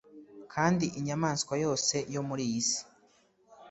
[0.53, 2.81] Kandi inyamaswa yose yo mu isi